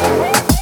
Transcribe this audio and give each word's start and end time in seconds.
Bye. 0.00 0.59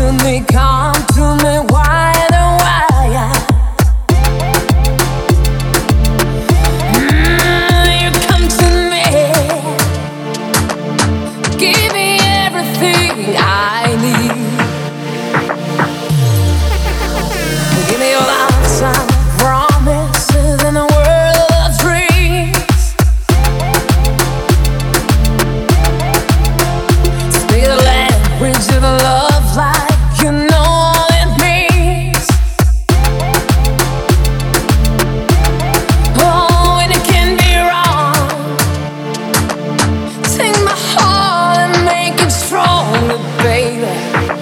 to 0.00 0.12
me, 0.24 0.40
come 0.48 0.94
to 1.14 1.24
me, 1.44 1.54
why 1.72 2.14
the 2.34 2.42
why? 2.60 3.32
Mm, 6.94 7.86
you 8.02 8.10
come 8.26 8.46
to 8.60 8.68
me, 8.92 9.04
give 11.58 11.92
me 11.92 12.08
everything 12.46 13.36
I 13.36 13.96
need. 14.00 14.49
away. 43.90 44.39